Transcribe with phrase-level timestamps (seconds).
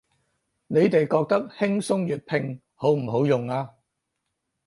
[0.65, 3.69] 你哋覺得輕鬆粵拼好唔好用啊